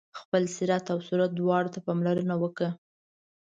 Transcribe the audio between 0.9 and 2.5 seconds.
او صورت دواړو ته پاملرنه